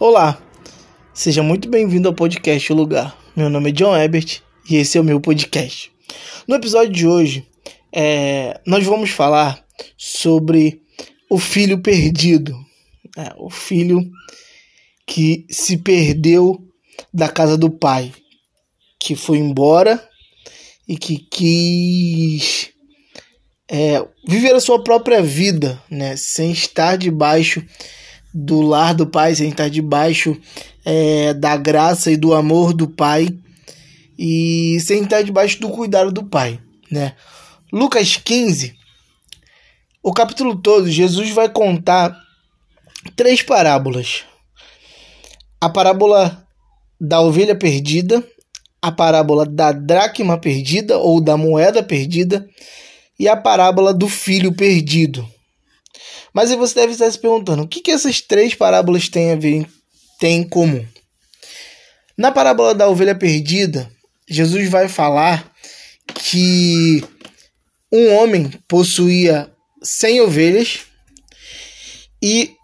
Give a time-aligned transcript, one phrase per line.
[0.00, 0.40] Olá,
[1.12, 3.14] seja muito bem-vindo ao podcast O Lugar.
[3.36, 5.92] Meu nome é John Ebert e esse é o meu podcast.
[6.48, 7.46] No episódio de hoje,
[7.92, 9.62] é, nós vamos falar
[9.98, 10.80] sobre
[11.28, 12.56] o filho perdido,
[13.14, 14.10] é, o filho
[15.06, 16.66] que se perdeu
[17.12, 18.10] da casa do pai,
[18.98, 20.02] que foi embora
[20.88, 22.70] e que quis
[23.70, 27.62] é, viver a sua própria vida, né, sem estar debaixo
[28.32, 30.36] do lar do Pai, sem estar debaixo
[30.84, 33.28] é, da graça e do amor do Pai
[34.18, 37.14] e sem estar debaixo do cuidado do Pai, né?
[37.72, 38.74] Lucas 15,
[40.02, 42.18] o capítulo todo, Jesus vai contar
[43.14, 44.24] três parábolas.
[45.60, 46.46] A parábola
[47.00, 48.24] da ovelha perdida,
[48.82, 52.48] a parábola da dracma perdida ou da moeda perdida
[53.18, 55.28] e a parábola do filho perdido.
[56.32, 59.66] Mas você deve estar se perguntando: o que, que essas três parábolas têm a ver
[60.18, 60.86] têm em comum?
[62.16, 63.90] Na parábola da ovelha perdida,
[64.28, 65.50] Jesus vai falar
[66.14, 67.02] que
[67.92, 69.50] um homem possuía
[69.82, 70.80] 100 ovelhas
[72.22, 72.54] e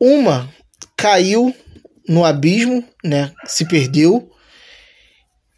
[0.00, 0.52] uma
[0.96, 1.54] caiu
[2.08, 4.30] no abismo, né, se perdeu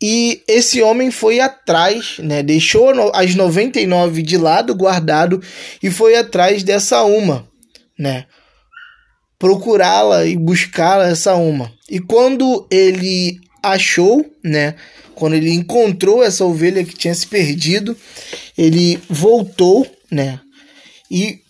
[0.00, 2.42] e esse homem foi atrás, né?
[2.42, 5.42] Deixou as 99 de lado, guardado,
[5.82, 7.48] e foi atrás dessa uma,
[7.98, 8.26] né?
[9.38, 11.72] Procurá-la e buscá-la, essa uma.
[11.90, 14.76] E quando ele achou, né?
[15.16, 17.96] Quando ele encontrou essa ovelha que tinha se perdido,
[18.56, 20.38] ele voltou, né?
[21.10, 21.40] E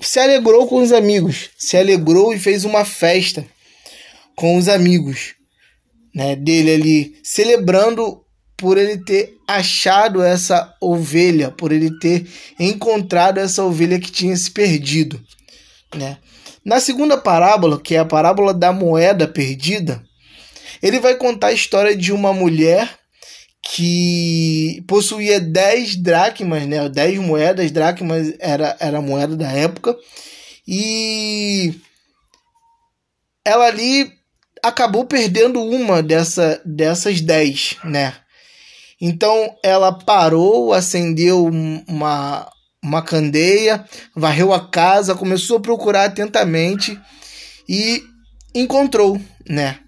[0.00, 3.44] se alegrou com os amigos, se alegrou e fez uma festa
[4.34, 5.35] com os amigos
[6.16, 8.24] né, dele ali celebrando
[8.56, 12.26] por ele ter achado essa ovelha, por ele ter
[12.58, 15.22] encontrado essa ovelha que tinha se perdido,
[15.94, 16.16] né?
[16.64, 20.02] Na segunda parábola, que é a parábola da moeda perdida,
[20.82, 22.98] ele vai contar a história de uma mulher
[23.62, 26.88] que possuía 10 dracmas, né?
[26.88, 29.94] 10 moedas, dracmas era, era a moeda da época.
[30.66, 31.74] E
[33.44, 34.15] ela ali
[34.68, 38.14] acabou perdendo uma dessa, dessas dez, né?
[39.00, 42.50] Então ela parou, acendeu uma,
[42.82, 43.84] uma candeia,
[44.14, 46.98] varreu a casa, começou a procurar atentamente
[47.68, 48.02] e
[48.54, 49.78] encontrou, né?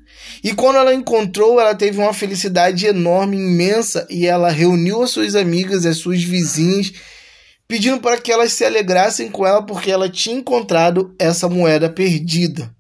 [0.42, 5.34] E quando ela encontrou, ela teve uma felicidade enorme, imensa, e ela reuniu as suas
[5.34, 6.92] amigas, as suas vizinhas,
[7.66, 12.70] pedindo para que elas se alegrassem com ela porque ela tinha encontrado essa moeda perdida.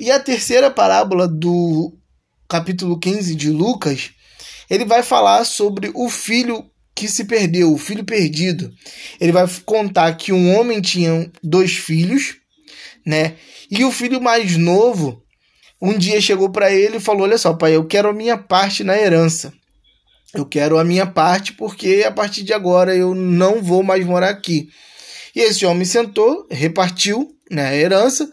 [0.00, 1.92] E a terceira parábola do
[2.48, 4.12] capítulo 15 de Lucas,
[4.70, 8.72] ele vai falar sobre o filho que se perdeu, o filho perdido.
[9.20, 12.36] Ele vai contar que um homem tinha dois filhos,
[13.04, 13.36] né?
[13.70, 15.22] E o filho mais novo
[15.82, 18.82] um dia chegou para ele e falou: Olha só, pai, eu quero a minha parte
[18.82, 19.52] na herança.
[20.32, 24.30] Eu quero a minha parte porque a partir de agora eu não vou mais morar
[24.30, 24.70] aqui.
[25.36, 28.32] E esse homem sentou, repartiu né, a herança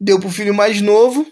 [0.00, 1.26] deu para o filho mais novo.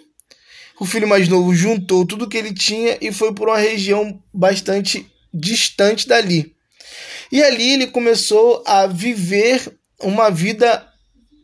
[0.80, 5.06] O filho mais novo juntou tudo que ele tinha e foi por uma região bastante
[5.32, 6.54] distante dali.
[7.30, 10.86] E ali ele começou a viver uma vida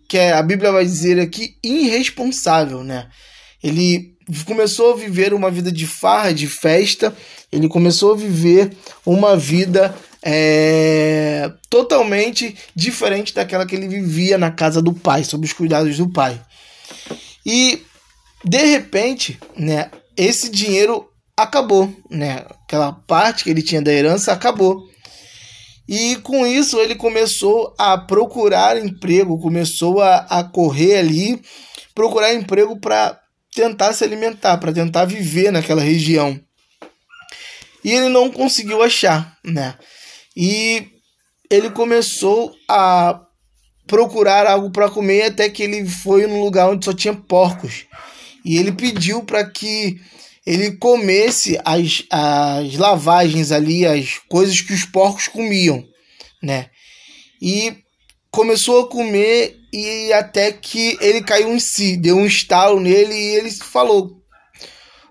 [0.09, 3.09] que é, a Bíblia vai dizer aqui irresponsável, né?
[3.63, 7.15] Ele começou a viver uma vida de farra, de festa,
[7.53, 8.73] ele começou a viver
[9.05, 15.53] uma vida é, totalmente diferente daquela que ele vivia na casa do pai, sob os
[15.53, 16.41] cuidados do pai.
[17.45, 17.83] E
[18.45, 22.45] de repente, né, esse dinheiro acabou, né?
[22.65, 24.89] Aquela parte que ele tinha da herança acabou.
[25.89, 31.41] E com isso ele começou a procurar emprego, começou a, a correr ali,
[31.95, 33.19] procurar emprego para
[33.55, 36.39] tentar se alimentar, para tentar viver naquela região.
[37.83, 39.77] E ele não conseguiu achar, né?
[40.37, 40.89] E
[41.51, 43.21] ele começou a
[43.89, 47.87] procurar algo para comer até que ele foi num lugar onde só tinha porcos.
[48.45, 49.99] E ele pediu para que
[50.47, 55.83] ele comesse as, as lavagens ali, as coisas que os porcos comiam,
[56.43, 56.67] né?
[57.43, 57.75] E
[58.31, 63.35] começou a comer e até que ele caiu em si, deu um estalo nele e
[63.37, 64.23] ele falou: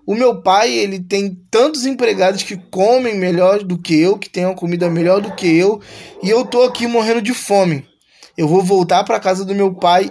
[0.06, 4.46] "O meu pai, ele tem tantos empregados que comem melhor do que eu, que têm
[4.46, 5.80] uma comida melhor do que eu,
[6.22, 7.84] e eu tô aqui morrendo de fome
[8.38, 10.08] eu vou voltar para casa do meu pai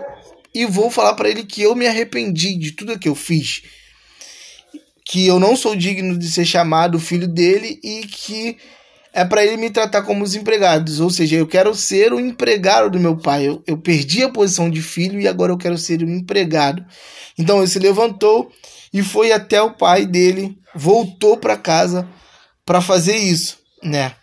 [0.53, 3.61] e vou falar para ele que eu me arrependi de tudo que eu fiz.
[5.05, 8.57] Que eu não sou digno de ser chamado filho dele e que
[9.13, 12.89] é para ele me tratar como os empregados, ou seja, eu quero ser o empregado
[12.91, 13.47] do meu pai.
[13.47, 16.85] Eu, eu perdi a posição de filho e agora eu quero ser o empregado.
[17.37, 18.51] Então ele se levantou
[18.93, 22.05] e foi até o pai dele, voltou para casa
[22.65, 24.13] para fazer isso, né?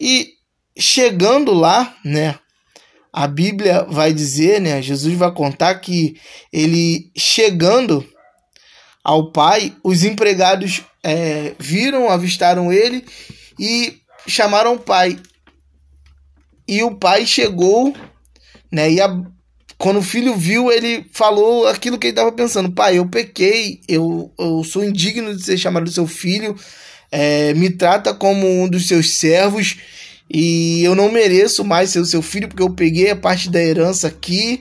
[0.00, 0.32] E
[0.76, 2.38] chegando lá, né?
[3.16, 4.82] A Bíblia vai dizer, né?
[4.82, 6.16] Jesus vai contar que
[6.52, 8.04] ele chegando
[9.04, 13.04] ao pai, os empregados é, viram, avistaram ele
[13.56, 15.16] e chamaram o pai.
[16.66, 17.94] E o pai chegou,
[18.72, 18.90] né?
[18.90, 19.08] E a,
[19.78, 24.32] quando o filho viu, ele falou aquilo que ele estava pensando: Pai, eu pequei, eu,
[24.36, 26.56] eu sou indigno de ser chamado seu filho,
[27.12, 29.76] é, me trata como um dos seus servos
[30.30, 33.62] e eu não mereço mais ser o seu filho porque eu peguei a parte da
[33.62, 34.60] herança aqui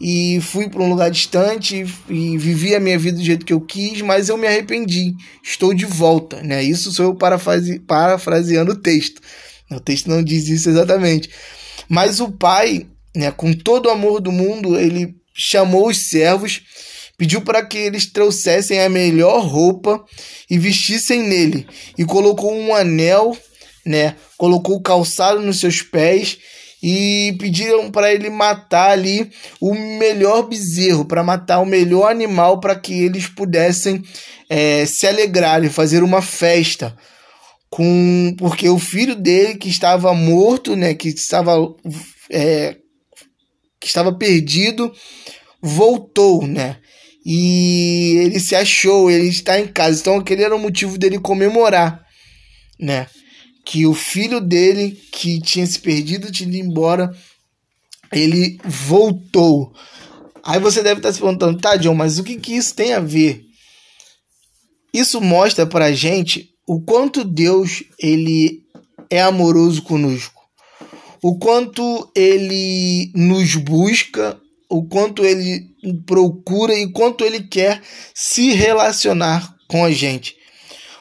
[0.00, 3.60] e fui para um lugar distante e vivi a minha vida do jeito que eu
[3.60, 5.14] quis, mas eu me arrependi.
[5.44, 6.60] Estou de volta, né?
[6.62, 9.20] Isso sou eu parafrase, parafraseando o texto.
[9.70, 11.30] O texto não diz isso exatamente.
[11.88, 16.62] Mas o pai, né, com todo o amor do mundo, ele chamou os servos,
[17.16, 20.04] pediu para que eles trouxessem a melhor roupa
[20.50, 21.66] e vestissem nele,
[21.96, 23.36] e colocou um anel,
[23.84, 26.38] né, colocou o calçado nos seus pés
[26.82, 29.30] e pediram para ele matar ali
[29.60, 34.02] o melhor bezerro, para matar o melhor animal, para que eles pudessem
[34.50, 36.96] é, se alegrar e fazer uma festa.
[37.70, 41.56] Com, porque o filho dele que estava morto, né, que estava
[42.30, 42.76] é,
[43.80, 44.92] que estava perdido,
[45.60, 46.76] voltou, né?
[47.24, 50.00] E ele se achou, ele está em casa.
[50.00, 52.04] Então aquele era o motivo dele comemorar,
[52.78, 53.06] né?
[53.64, 57.14] Que o filho dele, que tinha se perdido, tinha ido embora,
[58.12, 59.72] ele voltou.
[60.44, 63.00] Aí você deve estar se perguntando, tá, John, mas o que, que isso tem a
[63.00, 63.44] ver?
[64.92, 68.62] Isso mostra pra gente o quanto Deus ele
[69.08, 70.42] é amoroso conosco.
[71.22, 74.38] O quanto ele nos busca,
[74.68, 75.70] o quanto ele
[76.04, 77.80] procura e quanto ele quer
[78.14, 80.36] se relacionar com a gente.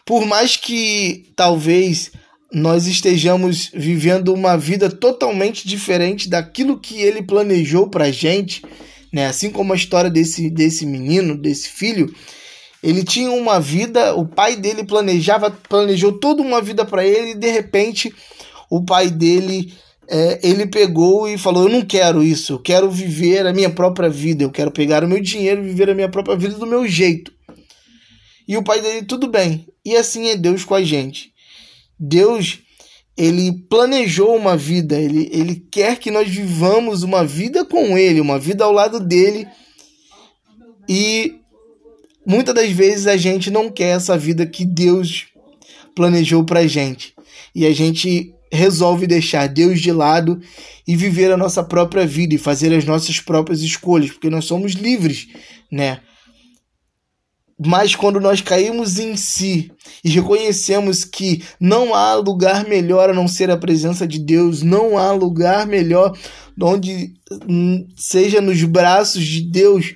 [0.06, 2.12] Por mais que talvez
[2.52, 8.62] nós estejamos vivendo uma vida totalmente diferente daquilo que ele planejou para gente,
[9.12, 9.28] né?
[9.28, 12.14] Assim como a história desse, desse menino, desse filho,
[12.84, 17.36] ele tinha uma vida, o pai dele planejava, planejou toda uma vida para ele e
[17.36, 18.14] de repente
[18.70, 19.74] o pai dele
[20.10, 24.10] é, ele pegou e falou: Eu não quero isso, eu quero viver a minha própria
[24.10, 26.86] vida, eu quero pegar o meu dinheiro e viver a minha própria vida do meu
[26.86, 27.32] jeito.
[28.46, 29.66] E o pai dele, tudo bem.
[29.86, 31.31] E assim é Deus com a gente.
[32.04, 32.60] Deus
[33.16, 38.40] ele planejou uma vida, ele, ele quer que nós vivamos uma vida com ele, uma
[38.40, 39.48] vida ao lado dele.
[40.90, 41.36] E
[42.26, 45.28] muitas das vezes a gente não quer essa vida que Deus
[45.94, 47.14] planejou pra gente.
[47.54, 50.42] E a gente resolve deixar Deus de lado
[50.88, 54.74] e viver a nossa própria vida e fazer as nossas próprias escolhas, porque nós somos
[54.74, 55.28] livres,
[55.72, 56.02] né?
[57.64, 59.72] Mas quando nós caímos em si
[60.04, 64.98] e reconhecemos que não há lugar melhor a não ser a presença de Deus, não
[64.98, 66.18] há lugar melhor
[66.60, 67.14] onde
[67.48, 69.94] hum, seja nos braços de Deus,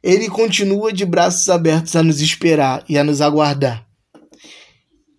[0.00, 3.84] ele continua de braços abertos a nos esperar e a nos aguardar.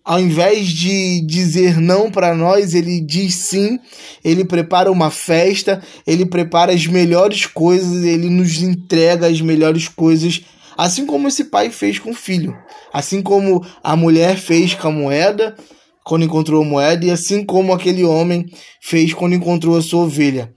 [0.04, 3.78] Ao invés de dizer não para nós, ele diz sim,
[4.24, 10.42] ele prepara uma festa, ele prepara as melhores coisas, ele nos entrega as melhores coisas
[10.76, 12.56] Assim como esse pai fez com o filho.
[12.92, 15.56] Assim como a mulher fez com a moeda
[16.04, 18.50] quando encontrou a moeda, e assim como aquele homem
[18.80, 20.52] fez quando encontrou a sua ovelha.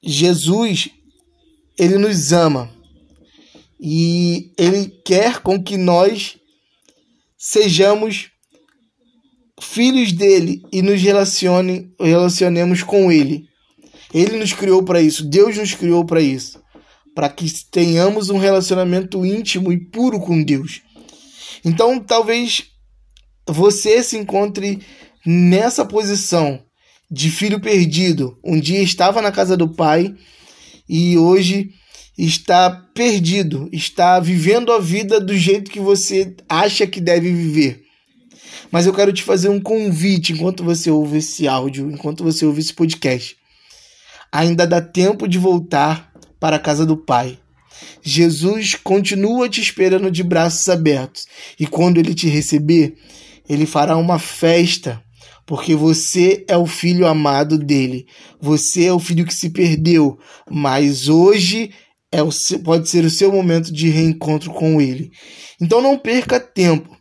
[0.00, 0.88] Jesus,
[1.76, 2.70] ele nos ama
[3.80, 6.36] e ele quer com que nós
[7.36, 8.30] sejamos
[9.60, 13.48] filhos dele e nos relacione, relacionemos com ele.
[14.12, 16.63] Ele nos criou para isso, Deus nos criou para isso
[17.14, 20.82] para que tenhamos um relacionamento íntimo e puro com Deus.
[21.64, 22.64] Então, talvez
[23.46, 24.80] você se encontre
[25.24, 26.62] nessa posição
[27.10, 28.38] de filho perdido.
[28.44, 30.14] Um dia estava na casa do pai
[30.88, 31.70] e hoje
[32.16, 37.82] está perdido, está vivendo a vida do jeito que você acha que deve viver.
[38.70, 42.60] Mas eu quero te fazer um convite enquanto você ouve esse áudio, enquanto você ouve
[42.60, 43.36] esse podcast.
[44.32, 47.38] Ainda dá tempo de voltar para a casa do Pai.
[48.02, 51.26] Jesus continua te esperando de braços abertos
[51.58, 52.94] e quando ele te receber,
[53.48, 55.02] ele fará uma festa,
[55.44, 58.06] porque você é o filho amado dele.
[58.40, 60.18] Você é o filho que se perdeu,
[60.50, 61.70] mas hoje
[62.12, 62.30] é o,
[62.62, 65.10] pode ser o seu momento de reencontro com ele.
[65.60, 66.96] Então não perca tempo.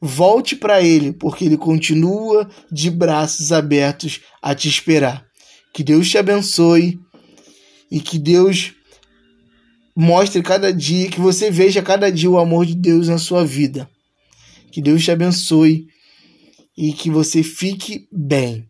[0.00, 5.24] Volte para Ele, porque Ele continua de braços abertos a te esperar.
[5.72, 6.98] Que Deus te abençoe
[7.92, 8.72] e que Deus
[9.94, 13.86] mostre cada dia, que você veja cada dia o amor de Deus na sua vida.
[14.72, 15.86] Que Deus te abençoe
[16.74, 18.66] e que você fique bem.